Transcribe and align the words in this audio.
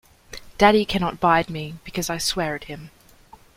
Daddy 0.57 0.83
cannot 0.83 1.19
bide 1.19 1.47
me, 1.47 1.75
because 1.83 2.09
I 2.09 2.17
swear 2.17 2.55
at 2.55 2.63
him. 2.63 2.89